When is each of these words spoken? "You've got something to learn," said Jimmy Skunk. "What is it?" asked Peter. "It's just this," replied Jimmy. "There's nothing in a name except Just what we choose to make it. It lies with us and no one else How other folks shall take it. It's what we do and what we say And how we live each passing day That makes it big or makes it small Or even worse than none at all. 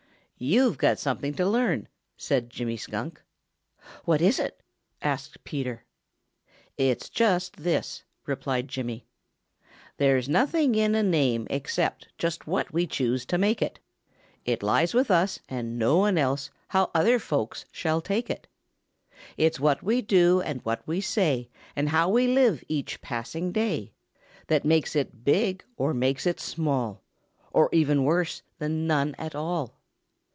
"You've 0.43 0.79
got 0.79 0.97
something 0.97 1.35
to 1.35 1.47
learn," 1.47 1.87
said 2.17 2.49
Jimmy 2.49 2.75
Skunk. 2.75 3.21
"What 4.05 4.23
is 4.23 4.39
it?" 4.39 4.63
asked 4.99 5.43
Peter. 5.43 5.83
"It's 6.79 7.09
just 7.09 7.57
this," 7.57 8.01
replied 8.25 8.67
Jimmy. 8.67 9.05
"There's 9.97 10.27
nothing 10.27 10.73
in 10.73 10.95
a 10.95 11.03
name 11.03 11.45
except 11.51 12.07
Just 12.17 12.47
what 12.47 12.73
we 12.73 12.87
choose 12.87 13.23
to 13.27 13.37
make 13.37 13.61
it. 13.61 13.77
It 14.43 14.63
lies 14.63 14.95
with 14.95 15.11
us 15.11 15.39
and 15.47 15.77
no 15.77 15.97
one 15.97 16.17
else 16.17 16.49
How 16.69 16.89
other 16.95 17.19
folks 17.19 17.65
shall 17.71 18.01
take 18.01 18.27
it. 18.27 18.47
It's 19.37 19.59
what 19.59 19.83
we 19.83 20.01
do 20.01 20.41
and 20.41 20.65
what 20.65 20.81
we 20.87 21.01
say 21.01 21.49
And 21.75 21.89
how 21.89 22.09
we 22.09 22.25
live 22.25 22.63
each 22.67 22.99
passing 23.01 23.51
day 23.51 23.93
That 24.47 24.65
makes 24.65 24.95
it 24.95 25.23
big 25.23 25.63
or 25.77 25.93
makes 25.93 26.25
it 26.25 26.39
small 26.39 27.03
Or 27.51 27.69
even 27.71 28.03
worse 28.05 28.41
than 28.57 28.87
none 28.87 29.13
at 29.19 29.35
all. 29.35 29.77